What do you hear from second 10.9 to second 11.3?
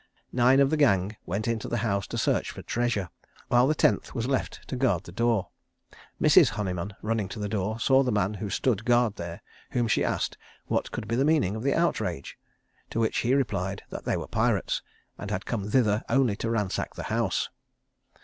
could be the